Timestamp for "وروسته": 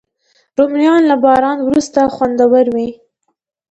1.63-2.01